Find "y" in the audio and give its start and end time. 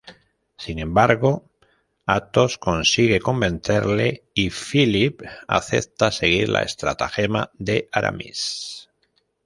4.33-4.49